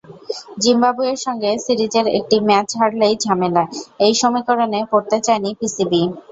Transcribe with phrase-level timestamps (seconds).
[0.63, 6.01] জিম্বাবুয়ের সঙ্গে সিরিজের একটি ম্যাচ হারলেই ঝামেলা—এই সমীকরণে পড়তে চায়নি পিসিবি।